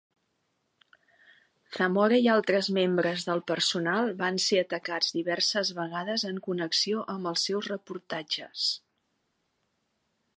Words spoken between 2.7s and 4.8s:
membres del personal van ser